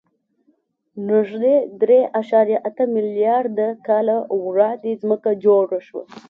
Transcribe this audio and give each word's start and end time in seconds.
نږدې 1.09 1.55
درې 1.81 1.99
اعشاریه 2.19 2.59
اته 2.69 2.83
میلیارده 2.95 3.67
کاله 3.87 4.17
وړاندې 4.45 4.99
ځمکه 5.01 5.31
جوړه 5.43 5.79
شوه. 5.87 6.03